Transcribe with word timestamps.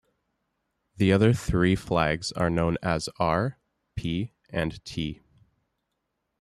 The 0.95 1.11
other 1.13 1.31
three 1.31 1.75
flags 1.75 2.31
are 2.31 2.49
known 2.49 2.75
as 2.81 3.07
"R", 3.19 3.59
"P" 3.95 4.33
and 4.49 4.83
"T". 4.83 5.21